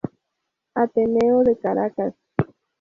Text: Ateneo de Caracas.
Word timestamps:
Ateneo 0.73 1.43
de 1.43 1.55
Caracas. 1.59 2.15